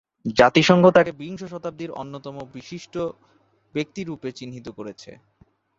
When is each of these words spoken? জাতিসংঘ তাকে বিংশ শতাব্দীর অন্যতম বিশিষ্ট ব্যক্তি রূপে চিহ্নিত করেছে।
জাতিসংঘ 0.35 0.83
তাকে 0.89 1.11
বিংশ 1.13 1.41
শতাব্দীর 1.43 1.91
অন্যতম 1.93 2.35
বিশিষ্ট 2.53 2.93
ব্যক্তি 3.73 4.01
রূপে 4.03 4.29
চিহ্নিত 4.31 4.67
করেছে। 4.77 5.11